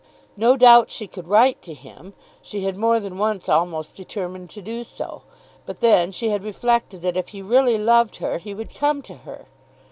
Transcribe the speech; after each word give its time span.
No 0.35 0.57
doubt 0.57 0.89
she 0.89 1.05
could 1.05 1.27
write 1.27 1.61
to 1.61 1.75
him. 1.75 2.15
She 2.41 2.63
had 2.63 2.75
more 2.75 2.99
than 2.99 3.19
once 3.19 3.47
almost 3.47 3.95
determined 3.95 4.49
to 4.49 4.59
do 4.59 4.83
so. 4.83 5.21
But 5.67 5.79
then 5.79 6.11
she 6.11 6.29
had 6.29 6.43
reflected 6.43 7.03
that 7.03 7.17
if 7.17 7.27
he 7.27 7.43
really 7.43 7.77
loved 7.77 8.15
her 8.15 8.39
he 8.39 8.55
would 8.55 8.73
come 8.73 9.03
to 9.03 9.13
her. 9.17 9.45